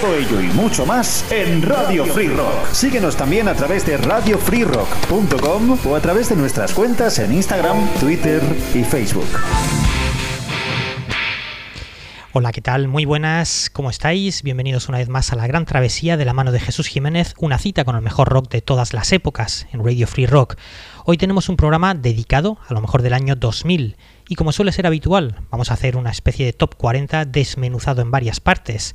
[0.00, 2.72] Todo ello y mucho más en Radio Free Rock.
[2.72, 8.40] Síguenos también a través de radiofreerock.com o a través de nuestras cuentas en Instagram, Twitter
[8.74, 9.28] y Facebook.
[12.32, 12.88] Hola, ¿qué tal?
[12.88, 14.42] Muy buenas, ¿cómo estáis?
[14.42, 17.58] Bienvenidos una vez más a la gran travesía de la mano de Jesús Jiménez, una
[17.58, 20.56] cita con el mejor rock de todas las épocas en Radio Free Rock.
[21.04, 24.86] Hoy tenemos un programa dedicado a lo mejor del año 2000 y como suele ser
[24.86, 28.94] habitual, vamos a hacer una especie de top 40 desmenuzado en varias partes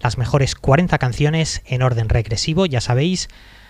[0.00, 3.28] las mejores 40 canciones en orden regresivo, ya sabéis,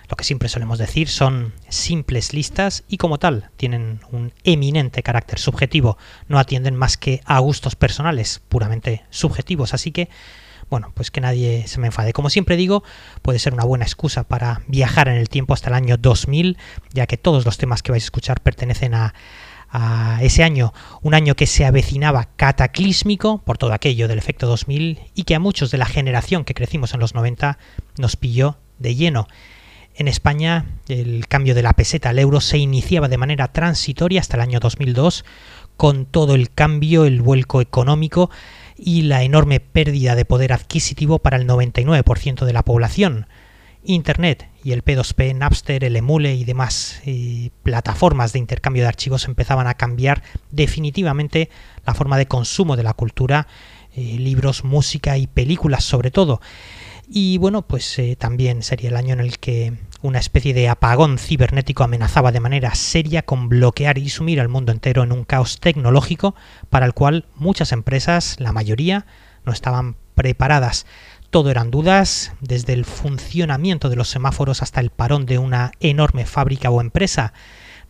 [0.08, 5.38] lo que siempre solemos decir son simples listas y como tal tienen un eminente carácter
[5.38, 10.08] subjetivo, no atienden más que a gustos personales puramente subjetivos, así que
[10.68, 12.12] bueno, pues que nadie se me enfade.
[12.12, 12.82] Como siempre digo,
[13.22, 16.58] puede ser una buena excusa para viajar en el tiempo hasta el año 2000,
[16.92, 19.14] ya que todos los temas que vais a escuchar pertenecen a,
[19.78, 25.00] a ese año, un año que se avecinaba cataclísmico por todo aquello del efecto 2000
[25.14, 27.58] y que a muchos de la generación que crecimos en los 90
[27.98, 29.28] nos pilló de lleno.
[29.94, 34.38] En España el cambio de la peseta al euro se iniciaba de manera transitoria hasta
[34.38, 35.26] el año 2002
[35.76, 38.30] con todo el cambio, el vuelco económico
[38.78, 43.26] y la enorme pérdida de poder adquisitivo para el 99% de la población.
[43.84, 49.26] Internet y el P2P, Napster, el Emule y demás eh, plataformas de intercambio de archivos
[49.26, 51.50] empezaban a cambiar definitivamente
[51.86, 53.46] la forma de consumo de la cultura,
[53.94, 56.40] eh, libros, música y películas sobre todo.
[57.08, 59.72] Y bueno, pues eh, también sería el año en el que
[60.02, 64.72] una especie de apagón cibernético amenazaba de manera seria con bloquear y sumir al mundo
[64.72, 66.34] entero en un caos tecnológico
[66.70, 69.06] para el cual muchas empresas, la mayoría,
[69.44, 70.86] no estaban preparadas.
[71.30, 76.24] Todo eran dudas, desde el funcionamiento de los semáforos hasta el parón de una enorme
[76.24, 77.32] fábrica o empresa.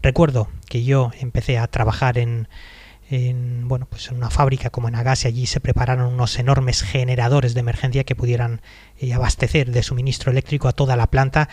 [0.02, 2.48] Recuerdo que yo empecé a trabajar en,
[3.68, 7.60] bueno, pues en una fábrica como en y allí se prepararon unos enormes generadores de
[7.60, 8.62] emergencia que pudieran
[8.98, 11.48] eh, abastecer de suministro eléctrico a toda la planta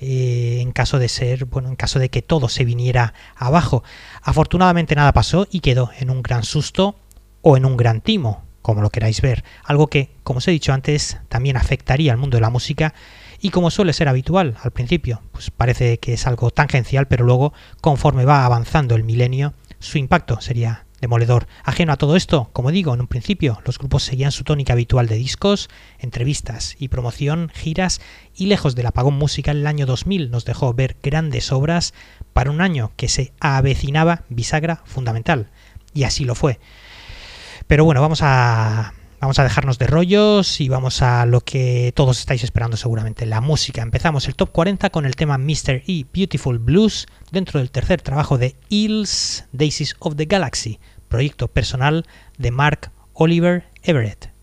[0.00, 3.84] eh, en caso de ser, bueno, en caso de que todo se viniera abajo.
[4.22, 6.96] Afortunadamente nada pasó y quedó en un gran susto
[7.42, 10.74] o en un gran timo, como lo queráis ver, algo que, como os he dicho
[10.74, 12.92] antes, también afectaría al mundo de la música
[13.40, 17.54] y como suele ser habitual al principio, pues parece que es algo tangencial, pero luego,
[17.80, 21.46] conforme va avanzando el milenio, su impacto sería demoledor.
[21.64, 25.06] Ajeno a todo esto, como digo, en un principio, los grupos seguían su tónica habitual
[25.06, 28.02] de discos, entrevistas y promoción, giras,
[28.36, 31.94] y lejos del apagón musical el año 2000 nos dejó ver grandes obras
[32.34, 35.48] para un año que se avecinaba bisagra fundamental.
[35.94, 36.60] Y así lo fue.
[37.68, 42.18] Pero bueno, vamos a, vamos a dejarnos de rollos y vamos a lo que todos
[42.18, 43.82] estáis esperando seguramente, la música.
[43.82, 45.82] Empezamos el top 40 con el tema Mr.
[45.86, 52.06] E Beautiful Blues dentro del tercer trabajo de Eels Daisies of the Galaxy, proyecto personal
[52.38, 54.37] de Mark Oliver Everett.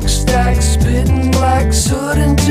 [0.00, 2.41] Right, it's a beautiful day.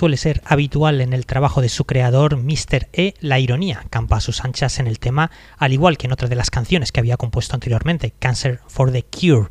[0.00, 2.88] Suele ser habitual en el trabajo de su creador, Mr.
[2.94, 6.26] E, la ironía campa a sus anchas en el tema, al igual que en otra
[6.26, 9.50] de las canciones que había compuesto anteriormente, Cancer for the Cure.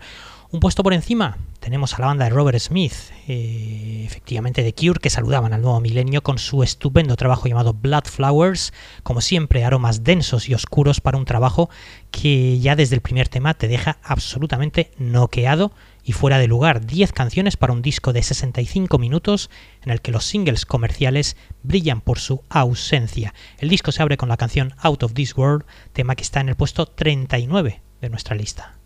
[0.50, 2.96] Un puesto por encima, tenemos a la banda de Robert Smith,
[3.28, 8.06] eh, efectivamente de Cure, que saludaban al nuevo milenio con su estupendo trabajo llamado Blood
[8.06, 8.74] Flowers,
[9.04, 11.70] como siempre aromas densos y oscuros para un trabajo
[12.10, 15.74] que ya desde el primer tema te deja absolutamente noqueado
[16.10, 16.88] y fuera de lugar.
[16.88, 19.52] 10 canciones para un disco de 65 minutos
[19.84, 23.36] en el que los singles comerciales brillan por su ausencia.
[23.60, 26.50] El disco se abre con la canción Out of This World, tema que está en
[26.50, 28.79] el puesto 39 de nuestra lista.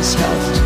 [0.00, 0.59] his health.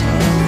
[0.00, 0.39] Peace.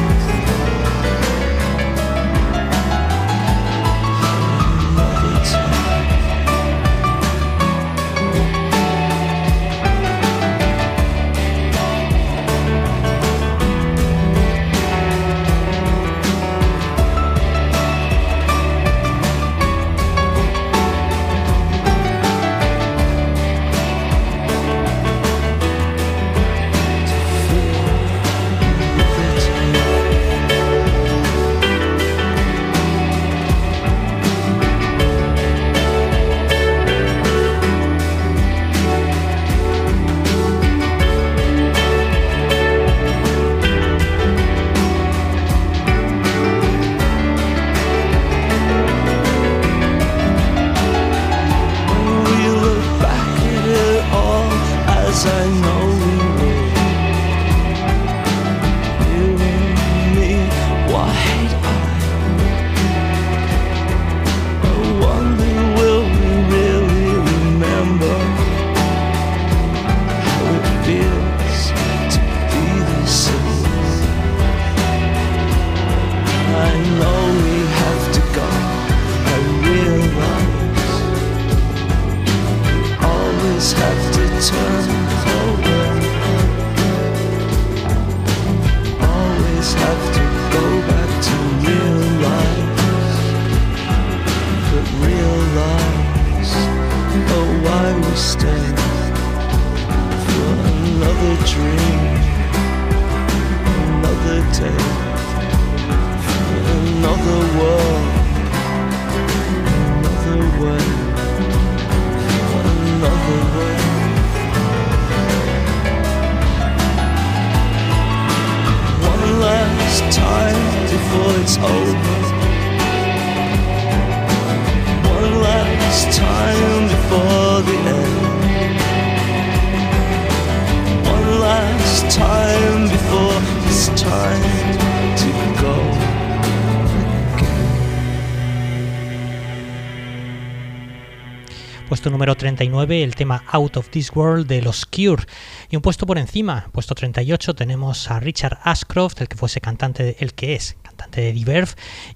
[142.23, 145.25] número 39 el tema Out of This World de los Cure.
[145.71, 150.05] Y un puesto por encima, puesto 38, tenemos a Richard Ashcroft, el que fuese cantante,
[150.05, 151.73] de, el que es cantante de Diverve,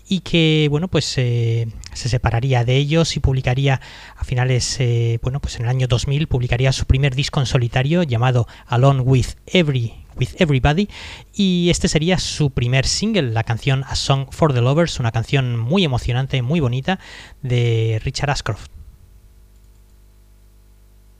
[0.08, 3.80] y que, bueno, pues eh, se separaría de ellos y publicaría
[4.16, 8.04] a finales, eh, bueno, pues en el año 2000, publicaría su primer disco en solitario
[8.04, 10.88] llamado Alone with Every With Everybody
[11.34, 15.58] y este sería su primer single, la canción A Song for the Lovers, una canción
[15.58, 17.00] muy emocionante, muy bonita
[17.42, 18.75] de Richard Ashcroft.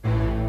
[0.06, 0.45] thank you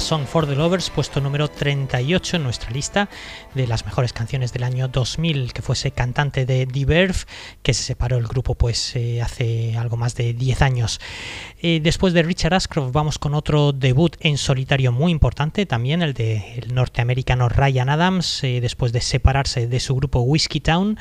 [0.00, 3.08] Song for the Lovers, puesto número 38 en nuestra lista
[3.54, 7.18] de las mejores canciones del año 2000, que fuese cantante de The Verve,
[7.62, 11.00] que se separó el grupo pues eh, hace algo más de 10 años.
[11.60, 16.14] Eh, después de Richard Ashcroft vamos con otro debut en solitario muy importante, también el
[16.14, 20.98] del norteamericano Ryan Adams, eh, después de separarse de su grupo Whiskey Town,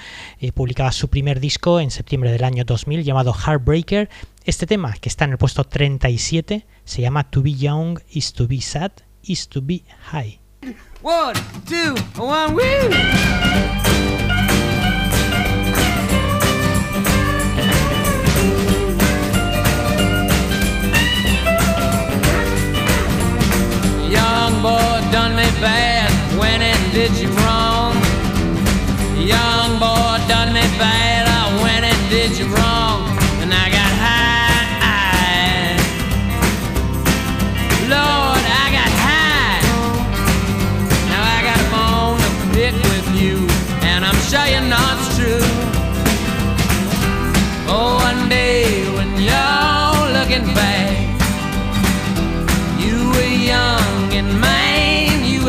[0.53, 4.09] publicaba su primer disco en septiembre del año 2000 llamado Heartbreaker.
[4.47, 8.47] Este tema, que está en el puesto 37, se llama To Be Young is to
[8.47, 10.39] Be Sad is to Be High.
[11.01, 12.55] One, two, one,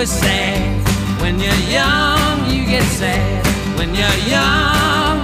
[0.09, 1.21] sad.
[1.21, 3.47] When you're young, you get sad.
[3.79, 5.19] When you're young,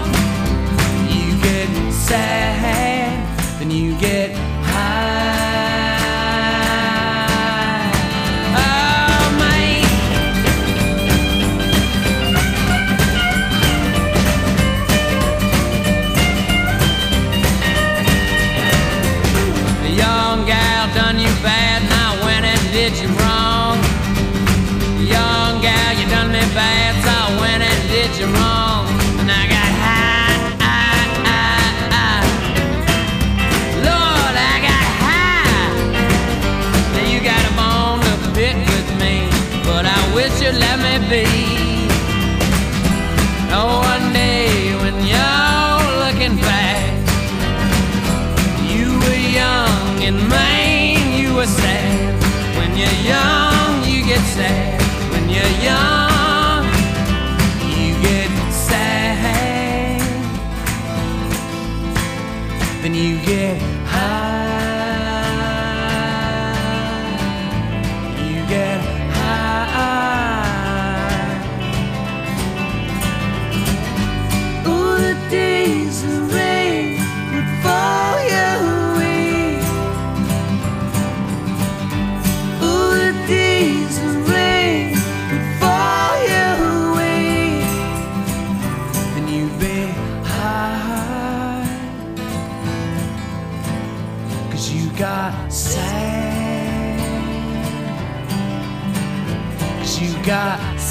[1.09, 2.54] you get sad.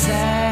[0.03, 0.42] Sad.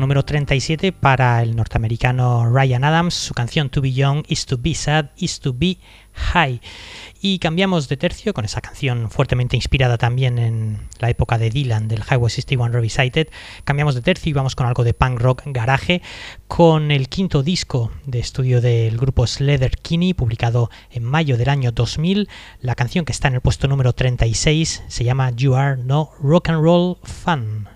[0.00, 4.74] Número 37 para el norteamericano Ryan Adams, su canción To Be Young is to Be
[4.74, 5.78] Sad is to Be
[6.12, 6.60] High.
[7.20, 11.88] Y cambiamos de tercio con esa canción fuertemente inspirada también en la época de Dylan
[11.88, 13.28] del Highway 61 Revisited.
[13.64, 16.02] Cambiamos de tercio y vamos con algo de punk rock garaje
[16.48, 21.72] con el quinto disco de estudio del grupo Slether Kinney publicado en mayo del año
[21.72, 22.28] 2000.
[22.60, 26.50] La canción que está en el puesto número 36 se llama You Are No Rock
[26.50, 27.68] and Roll Fan.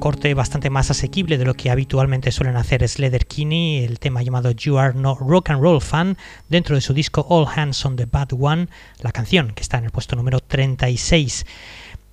[0.00, 4.50] Corte bastante más asequible de lo que habitualmente suelen hacer Sledder Kinney, el tema llamado
[4.50, 6.16] You Are No Rock and Roll Fan,
[6.48, 8.68] dentro de su disco All Hands on the Bad One,
[9.02, 11.44] la canción que está en el puesto número 36.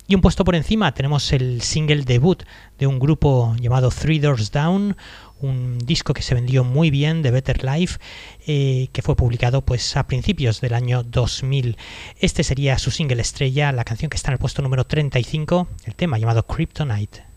[0.06, 2.42] Y un puesto por encima tenemos el single debut
[2.78, 4.94] de un grupo llamado Three Doors Down,
[5.40, 7.98] un disco que se vendió muy bien de Better Life,
[8.46, 11.78] eh, que fue publicado pues a principios del año 2000.
[12.20, 15.94] Este sería su single estrella, la canción que está en el puesto número 35, el
[15.94, 17.27] tema llamado Kryptonite.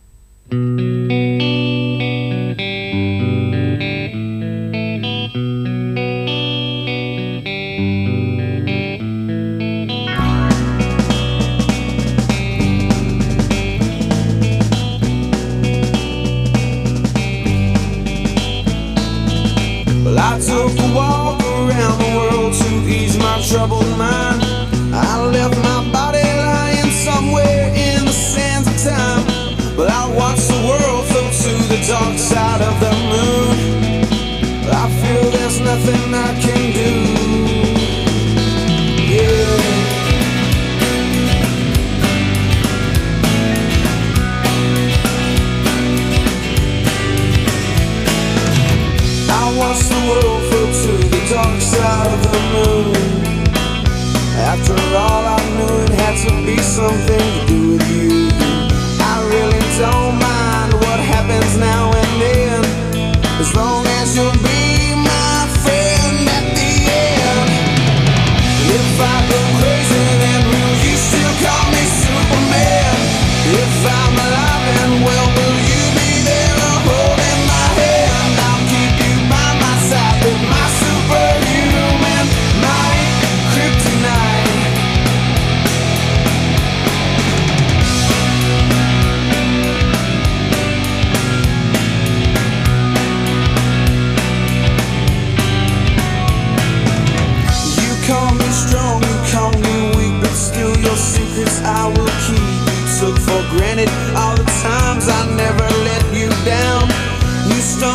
[0.52, 0.80] thank
[2.60, 3.41] you.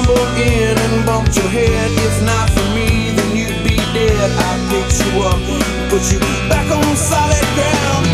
[0.07, 1.91] You in and bumped your head.
[1.91, 4.31] If not for me, then you'd be dead.
[4.31, 5.35] I picked you up,
[5.91, 8.07] put you back on solid ground.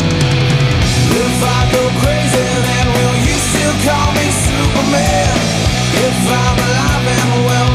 [1.14, 5.38] If I go crazy, then will you still call me Superman?
[6.02, 7.73] If I'm alive and well,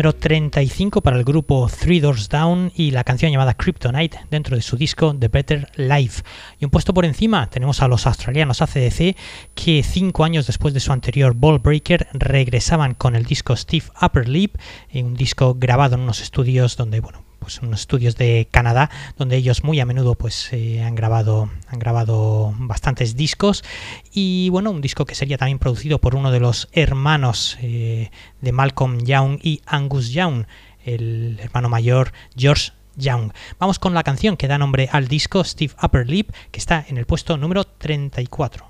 [0.00, 4.62] número 35 para el grupo Three Doors Down y la canción llamada Kryptonite dentro de
[4.62, 6.22] su disco The Better Life.
[6.58, 9.14] Y un puesto por encima tenemos a los australianos ACDC
[9.54, 14.26] que cinco años después de su anterior Ball Breaker regresaban con el disco Steve Upper
[14.26, 14.56] Lip,
[14.88, 19.36] eh, un disco grabado en unos estudios donde, bueno, pues unos estudios de Canadá donde
[19.36, 23.64] ellos muy a menudo pues eh, han grabado han grabado bastantes discos
[24.12, 28.52] y bueno un disco que sería también producido por uno de los hermanos eh, de
[28.52, 30.44] Malcolm Young y Angus Young
[30.84, 33.32] el hermano mayor George Young.
[33.58, 36.98] Vamos con la canción que da nombre al disco Steve Upper Lip, que está en
[36.98, 38.69] el puesto número 34.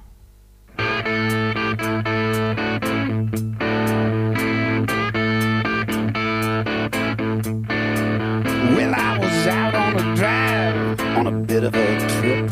[11.61, 12.51] Bit of a trip,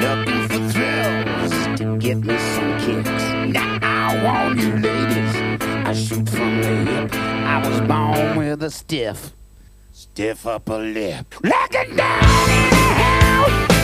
[0.00, 3.22] looking for thrills to get me some kicks.
[3.52, 7.14] Now, I want you ladies, I shoot from the hip.
[7.14, 9.32] I was born with a stiff,
[9.92, 11.34] stiff upper lip.
[11.42, 13.77] Looking down in the house,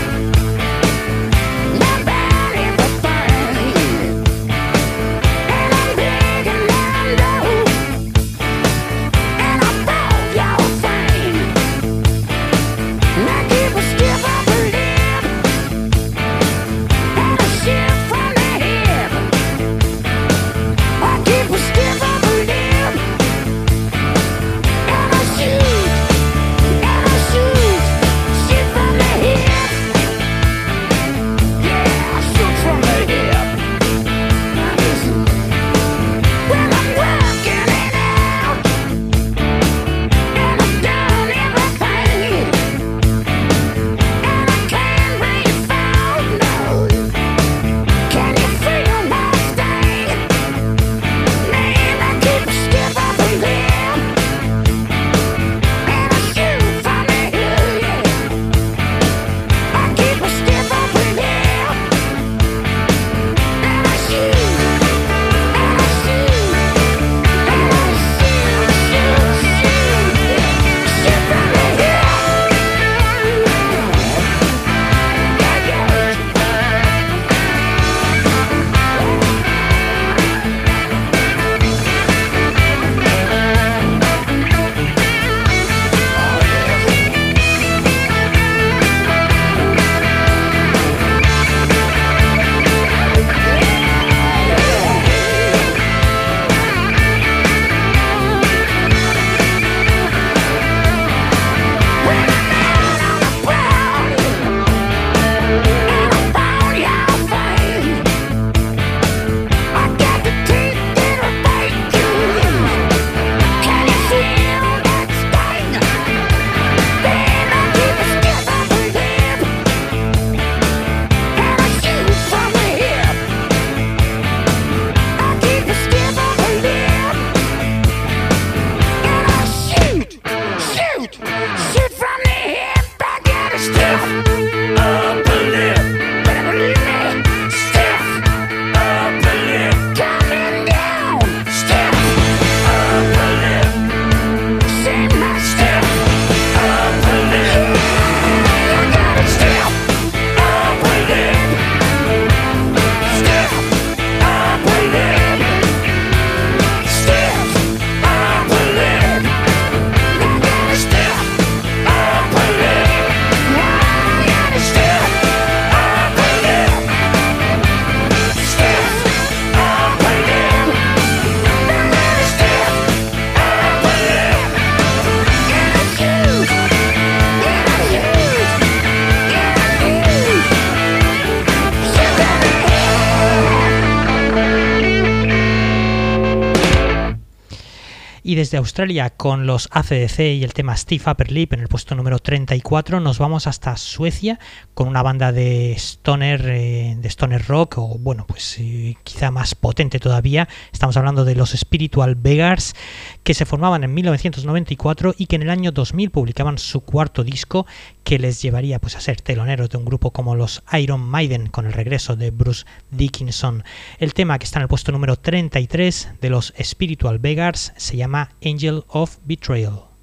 [188.59, 193.01] Australia con los ACDC y el tema Steve Upper Lip en el puesto número 34
[193.01, 194.39] nos vamos hasta Suecia
[194.75, 199.55] con una banda de stoner, eh, de stoner rock o bueno pues eh, quizá más
[199.55, 200.49] potente todavía.
[200.73, 202.75] Estamos hablando de los Spiritual Beggars
[203.23, 207.67] que se formaban en 1994 y que en el año 2000 publicaban su cuarto disco
[208.05, 211.67] que les llevaría pues a ser teloneros de un grupo como los Iron Maiden con
[211.67, 213.65] el regreso de Bruce Dickinson.
[213.99, 218.31] El tema que está en el puesto número 33 de los Spiritual Beggars se llama
[218.45, 219.94] Angel of Betrayal.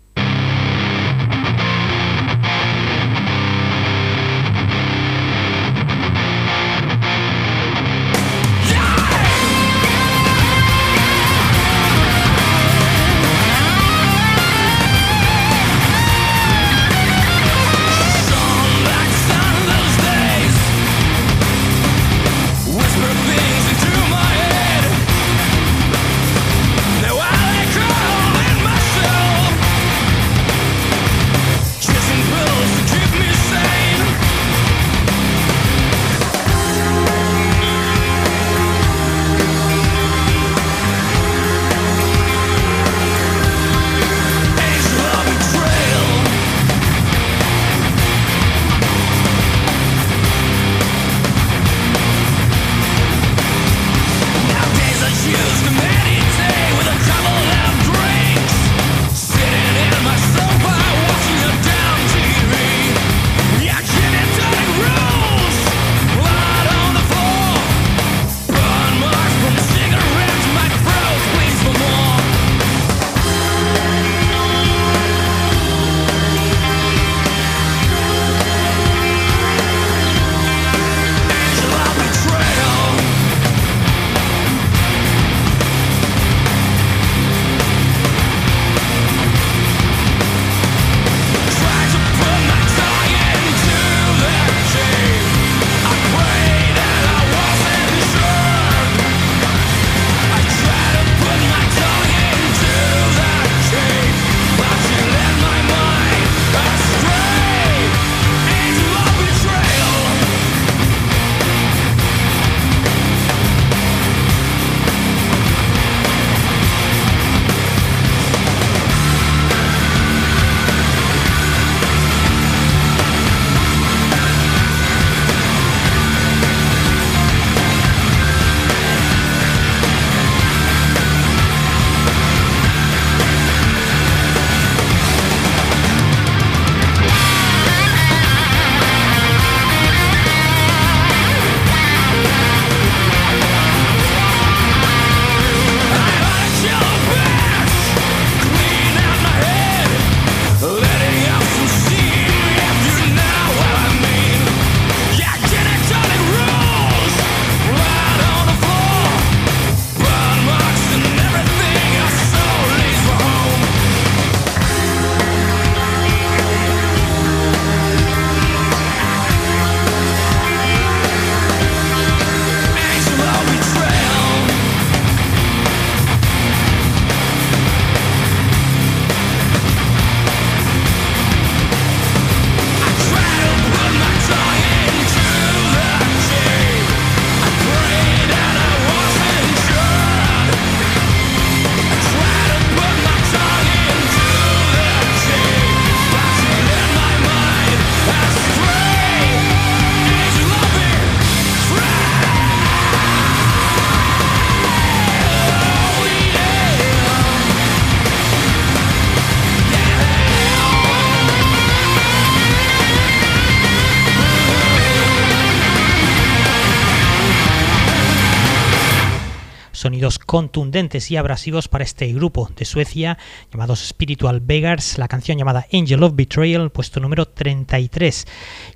[220.31, 223.17] Contundentes y abrasivos para este grupo de Suecia
[223.51, 228.25] llamados Spiritual Beggars, la canción llamada Angel of Betrayal, puesto número 33.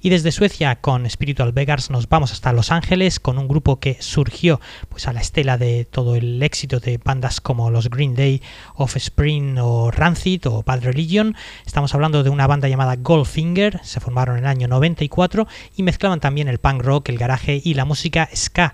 [0.02, 3.96] Y desde Suecia con Spiritual Beggars nos vamos hasta Los Ángeles con un grupo que
[4.02, 8.42] surgió pues a la estela de todo el éxito de bandas como los Green Day,
[8.76, 11.38] Offspring o Rancid o Bad Religion.
[11.66, 15.48] Estamos hablando de una banda llamada Goldfinger, se formaron en el año 94
[15.78, 18.74] y mezclaban también el punk rock, el garaje y la música ska.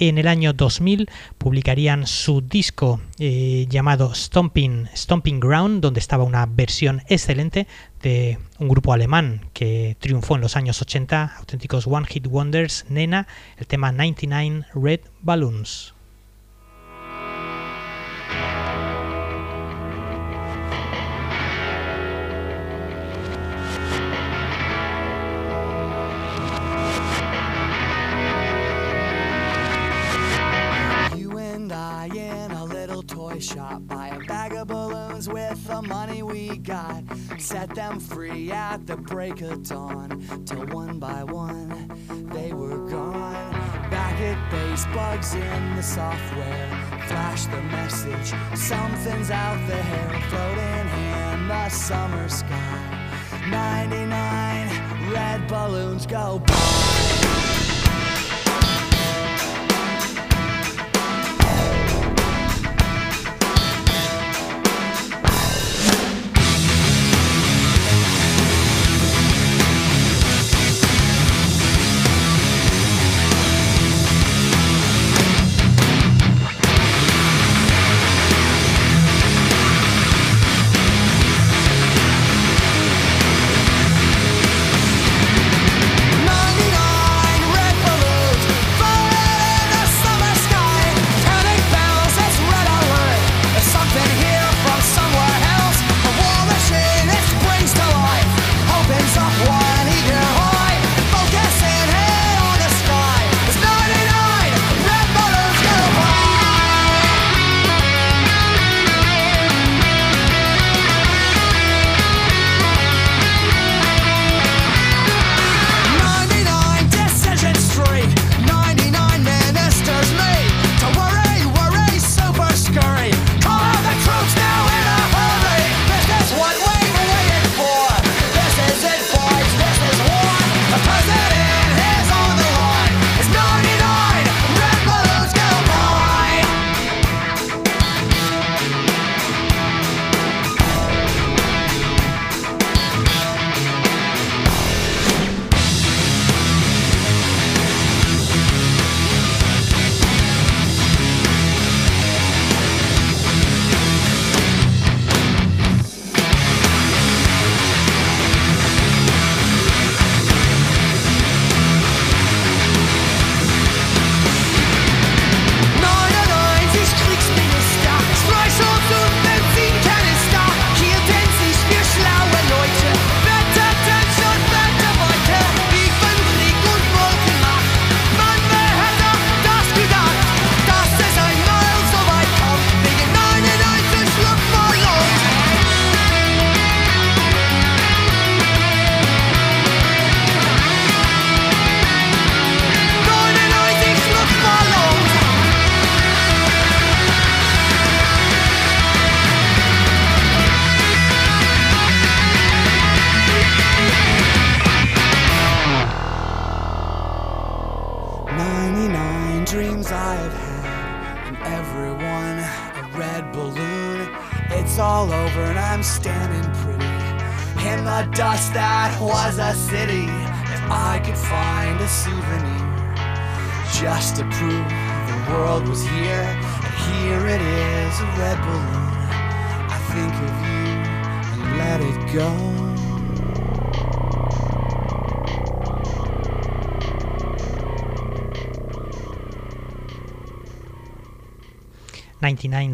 [0.00, 6.46] En el año 2000 publicarían su disco eh, llamado Stomping, Stomping Ground, donde estaba una
[6.46, 7.66] versión excelente
[8.00, 13.26] de un grupo alemán que triunfó en los años 80, auténticos One Hit Wonders, Nena,
[13.56, 15.94] el tema 99 Red Balloons.
[36.68, 37.02] Got.
[37.38, 40.22] Set them free at the break of dawn.
[40.44, 41.70] Till one by one
[42.32, 43.52] they were gone.
[43.90, 46.68] Back at base, bugs in the software.
[47.08, 48.28] Flash the message.
[48.54, 52.84] Something's out there floating in the summer sky.
[53.48, 56.97] 99 red balloons go by.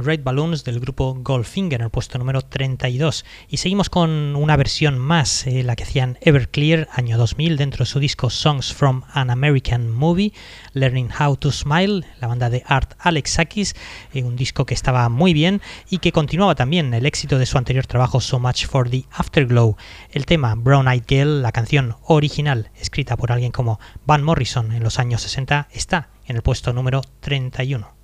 [0.04, 3.24] Red Balloons del grupo Goldfinger en el puesto número 32.
[3.48, 7.90] Y seguimos con una versión más, eh, la que hacían Everclear año 2000 dentro de
[7.90, 10.32] su disco Songs from an American Movie,
[10.72, 13.74] Learning How to Smile, la banda de Art Alexakis,
[14.12, 17.56] eh, un disco que estaba muy bien y que continuaba también el éxito de su
[17.56, 19.76] anterior trabajo So Much for the Afterglow.
[20.10, 24.82] El tema Brown Eyed Girl, la canción original escrita por alguien como Van Morrison en
[24.82, 27.94] los años 60, está en el puesto número 31.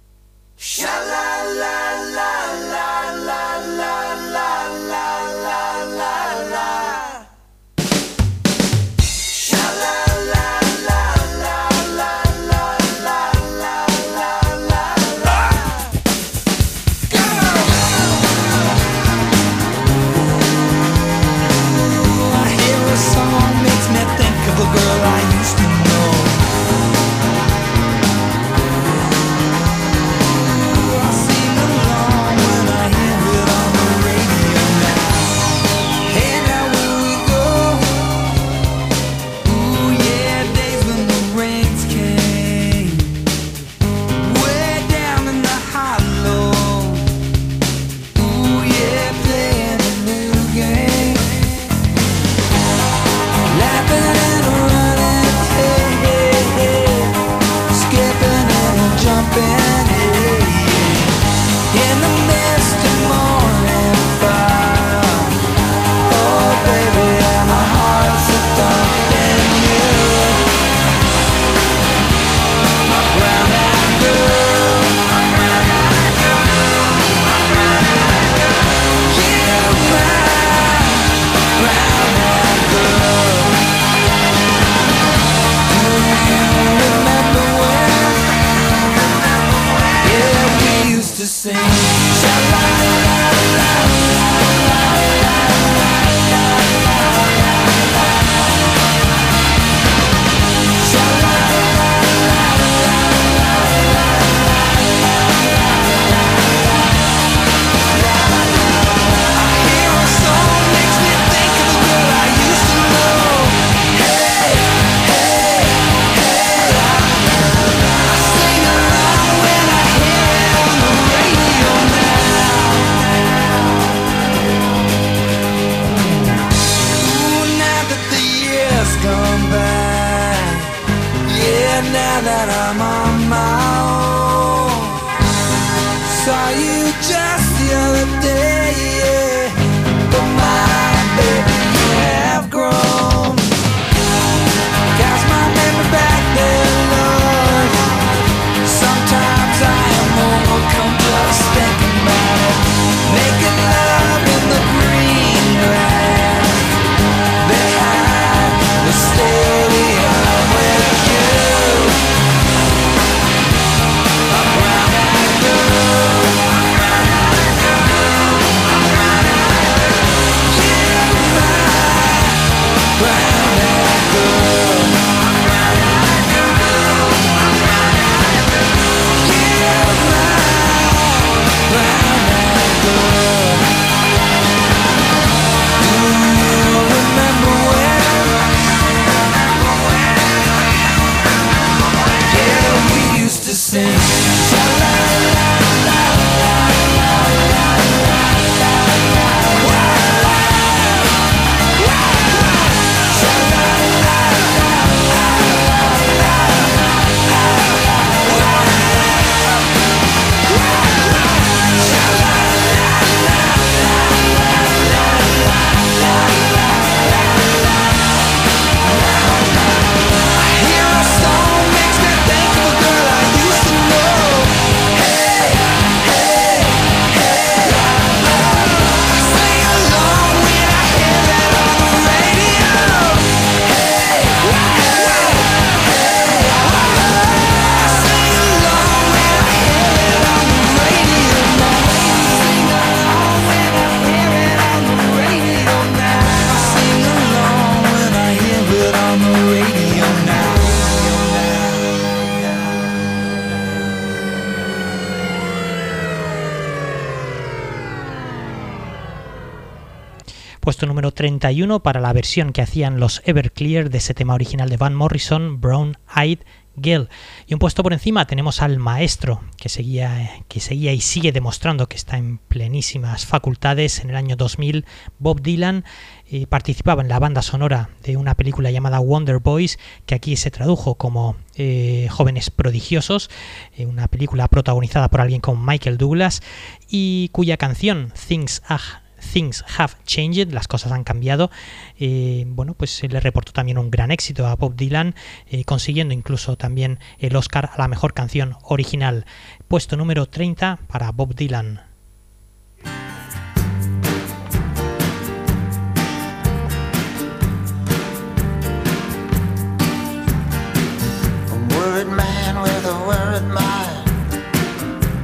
[260.80, 264.78] puesto número 31 para la versión que hacían los Everclear de ese tema original de
[264.78, 266.38] Van Morrison, Brown Eyed
[266.74, 267.10] Girl.
[267.46, 271.86] Y un puesto por encima tenemos al maestro que seguía, que seguía y sigue demostrando
[271.86, 273.98] que está en plenísimas facultades.
[274.00, 274.86] En el año 2000,
[275.18, 275.84] Bob Dylan
[276.30, 280.50] eh, participaba en la banda sonora de una película llamada Wonder Boys, que aquí se
[280.50, 283.28] tradujo como eh, Jóvenes Prodigiosos,
[283.76, 286.40] eh, una película protagonizada por alguien como Michael Douglas
[286.88, 291.50] y cuya canción Things Are Things Have Changed, las cosas han cambiado,
[291.98, 295.14] eh, bueno, pues se le reportó también un gran éxito a Bob Dylan,
[295.48, 299.26] eh, consiguiendo incluso también el Oscar a la mejor canción original.
[299.68, 301.82] Puesto número 30 para Bob Dylan.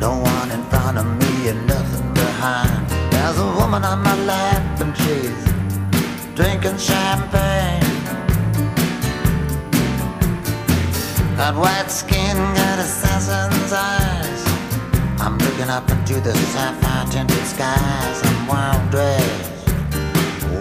[0.00, 2.75] No one in front of me and nothing behind.
[3.66, 5.44] Woman on my lap and she's
[6.36, 7.82] drinking champagne.
[11.36, 14.42] Got white skin, got assassin's eyes.
[15.20, 18.22] I'm looking up into the sapphire tinted skies.
[18.22, 19.50] I'm well dressed,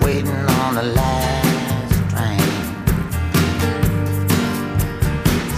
[0.03, 2.41] waiting on the last train.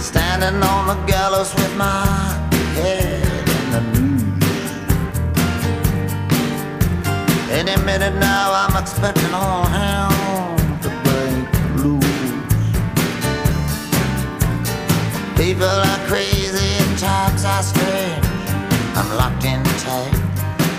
[0.02, 2.27] Standing on the gallows with my
[7.68, 12.02] Any minute now, I'm expecting all hell to break loose.
[15.36, 18.24] People are crazy and times are strange.
[18.96, 20.14] I'm locked in tight,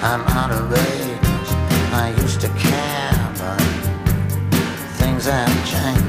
[0.01, 1.49] I'm out of range.
[1.93, 3.61] I used to care, but
[4.97, 6.08] things have changed.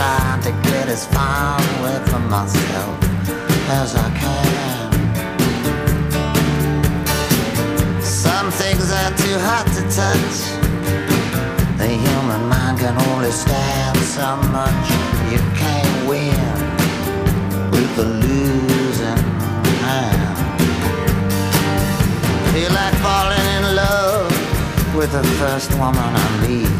[0.00, 2.96] trying to get as far away from myself
[3.80, 4.88] as I can.
[8.00, 10.36] Some things are too hot to touch.
[11.76, 14.28] The human mind can only stand so
[14.58, 14.86] much.
[15.32, 16.48] You can't win
[17.72, 19.22] with the losing
[19.84, 20.36] hand.
[22.54, 24.32] Feel like falling in love
[24.96, 26.79] with the first woman I meet.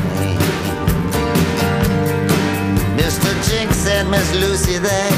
[3.47, 5.09] Jinx and Miss Lucy, they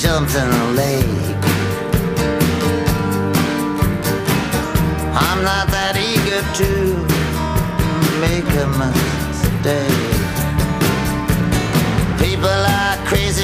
[0.00, 1.24] jumped in the lake.
[5.26, 6.70] I'm not that eager to
[8.24, 10.22] make a mistake.
[12.22, 13.43] People are crazy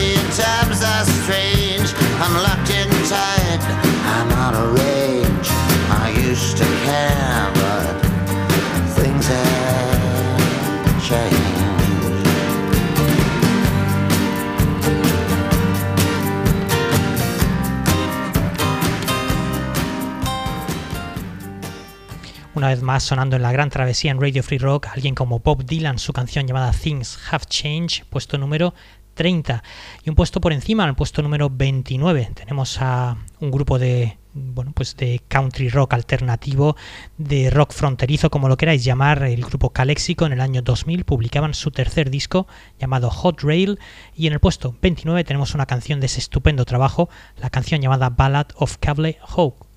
[22.60, 25.64] Una vez más sonando en la gran travesía en Radio Free Rock, alguien como Bob
[25.64, 28.74] Dylan, su canción llamada Things Have Changed, puesto número
[29.14, 29.62] 30.
[30.04, 34.18] Y un puesto por encima, en el puesto número 29, tenemos a un grupo de
[34.34, 36.76] bueno, pues de country rock alternativo,
[37.16, 41.54] de rock fronterizo, como lo queráis llamar, el grupo Calexico en el año 2000 publicaban
[41.54, 42.46] su tercer disco
[42.78, 43.78] llamado Hot Rail
[44.14, 47.08] y en el puesto 29 tenemos una canción de ese estupendo trabajo,
[47.38, 49.69] la canción llamada Ballad of Cable Hope.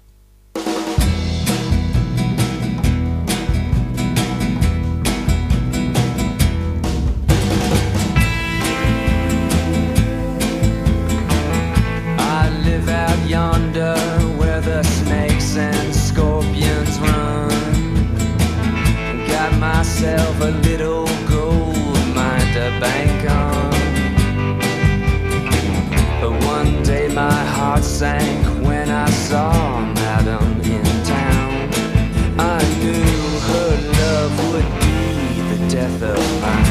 [13.34, 13.96] Yonder
[14.38, 17.50] where the snakes and scorpions run.
[19.28, 23.72] Got myself a little gold mine to bank on.
[26.22, 29.52] But one day my heart sank when I saw
[29.96, 31.54] Madam in town.
[32.56, 33.16] I knew
[33.50, 34.98] her love would be
[35.50, 36.63] the death of mine.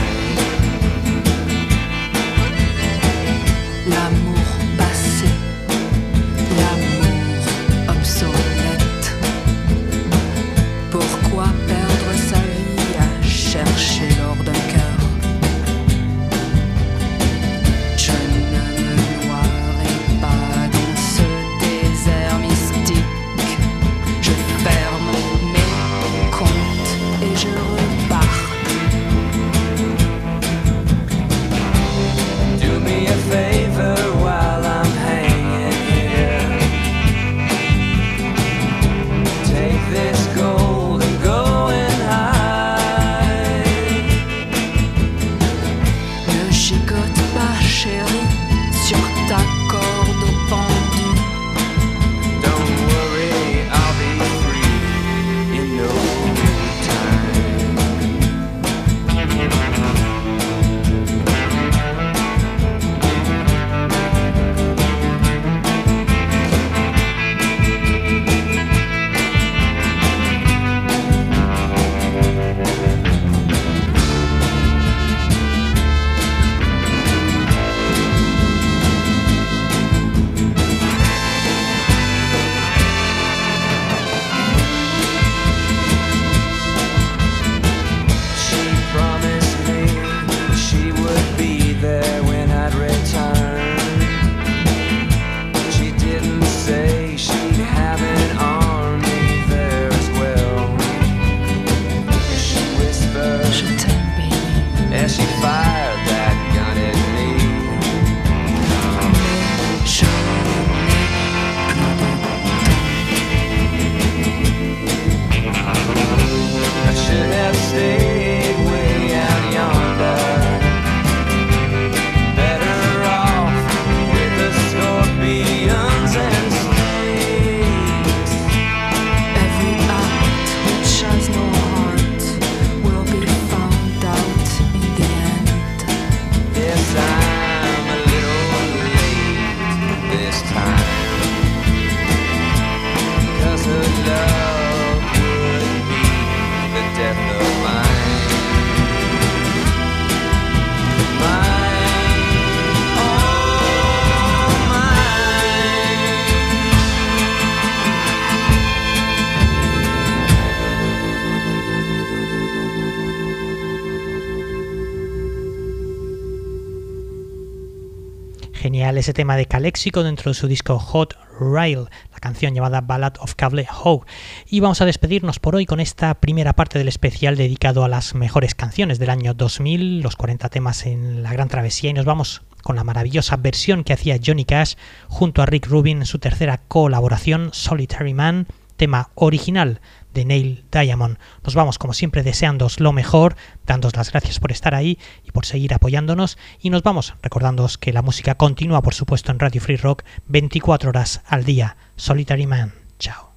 [169.03, 173.35] Ese tema de Calexico dentro de su disco Hot Rail, la canción llamada Ballad of
[173.35, 174.07] Cable Howe.
[174.49, 178.15] Y vamos a despedirnos por hoy con esta primera parte del especial dedicado a las
[178.15, 182.43] mejores canciones del año 2000, los 40 temas en la Gran Travesía y nos vamos
[182.63, 184.75] con la maravillosa versión que hacía Johnny Cash
[185.09, 188.47] junto a Rick Rubin en su tercera colaboración Solitary Man,
[188.77, 189.81] tema original
[190.15, 191.19] de Neil Diamond.
[191.45, 193.37] Nos vamos como siempre deseándoos lo mejor,
[193.67, 197.93] dándos las gracias por estar ahí y por seguir apoyándonos y nos vamos recordándoos que
[197.93, 201.77] la música continúa por supuesto en Radio Free Rock 24 horas al día.
[201.97, 202.73] Solitary Man.
[202.99, 203.33] Chao.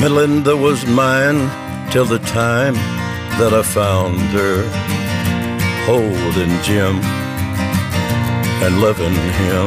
[0.00, 1.48] Melinda was mine
[1.92, 3.01] till the time
[3.38, 4.62] that I found her
[5.86, 7.00] holding Jim
[8.64, 9.66] and loving him.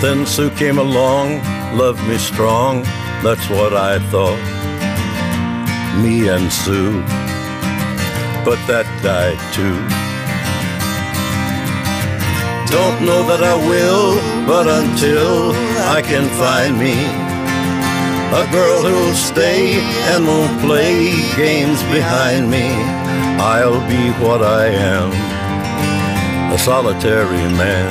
[0.00, 1.42] Then Sue came along,
[1.76, 2.82] loved me strong,
[3.22, 4.42] that's what I thought.
[6.02, 7.02] Me and Sue.
[8.44, 9.76] but that died too.
[12.72, 15.52] Don't know that I will, but until
[15.96, 17.27] I can find me
[18.32, 19.80] a girl who'll stay
[20.12, 22.68] and won't play games behind me,
[23.40, 25.10] I'll be what I am,
[26.52, 27.88] a solitary man,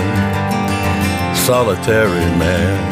[1.38, 2.88] solitary man.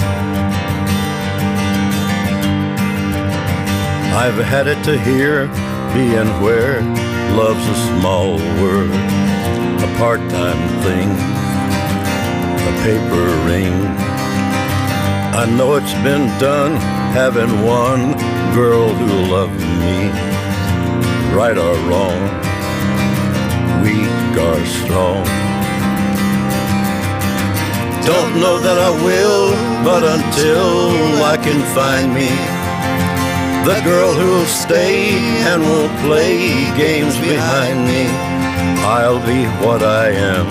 [4.15, 5.45] I've had it to hear,
[5.93, 6.81] being where
[7.37, 11.11] love's a small word, a part-time thing,
[12.57, 13.73] a paper ring.
[15.37, 18.11] I know it's been done having one
[18.53, 20.11] girl who loved me,
[21.33, 22.19] right or wrong,
[23.81, 25.23] weak or strong.
[28.03, 29.51] Don't know that I will,
[29.87, 32.27] but until I can find me
[33.63, 35.15] the girl who'll stay
[35.47, 38.11] and won't play games behind me,
[38.83, 40.47] I'll be what I am,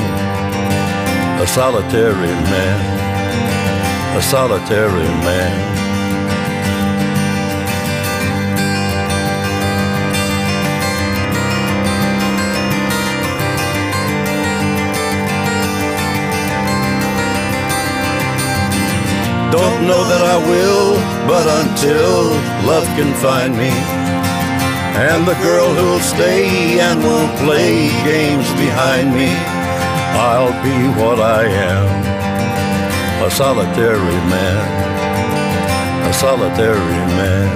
[1.42, 5.73] a solitary man, a solitary man.
[19.85, 20.97] Know that I will,
[21.28, 22.32] but until
[22.66, 23.68] love can find me,
[24.97, 29.28] and the girl who'll stay and won't play games behind me,
[30.16, 31.87] I'll be what I am,
[33.26, 37.51] a solitary man, a solitary man,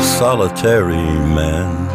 [0.00, 1.89] solitary man.